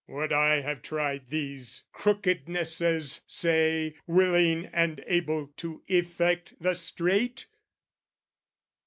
[0.07, 7.45] "Would I have tried these crookednesses, say, "Willing and able to effect the straight?"